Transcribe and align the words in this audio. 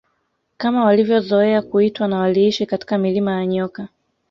Kama 0.57 0.85
walivyozoea 0.85 1.61
kuitwa 1.61 2.07
na 2.07 2.19
waliishi 2.19 2.65
katika 2.65 2.97
milima 2.97 3.31
ya 3.31 3.45
nyoka 3.47 3.87